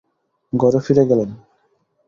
ঘরে 0.53 0.79
ফিরে 0.79 1.03
গেলেন। 1.05 1.29